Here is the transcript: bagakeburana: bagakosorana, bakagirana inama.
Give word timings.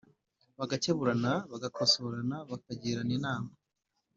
bagakeburana: 0.57 1.33
bagakosorana, 1.51 2.37
bakagirana 2.49 3.11
inama. 3.17 3.51